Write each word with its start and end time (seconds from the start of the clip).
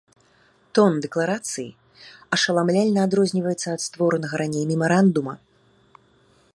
Тон 0.77 0.93
дэкларацыі 1.05 1.69
ашаламляльна 2.37 2.99
адрозніваецца 3.09 3.67
ад 3.75 3.81
створанага 3.87 4.35
раней 4.43 4.65
мемарандума. 4.73 5.33